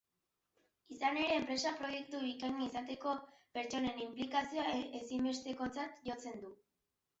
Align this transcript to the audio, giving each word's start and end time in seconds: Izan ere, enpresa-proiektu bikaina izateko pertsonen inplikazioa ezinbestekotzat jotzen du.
Izan 0.93 1.19
ere, 1.23 1.35
enpresa-proiektu 1.41 2.21
bikaina 2.23 2.65
izateko 2.69 3.15
pertsonen 3.59 4.03
inplikazioa 4.07 4.75
ezinbestekotzat 5.03 6.05
jotzen 6.11 6.45
du. 6.45 6.55